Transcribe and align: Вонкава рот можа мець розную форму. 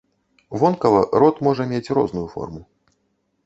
Вонкава 0.63 1.01
рот 1.23 1.43
можа 1.49 1.69
мець 1.75 1.93
розную 2.01 2.27
форму. 2.35 2.61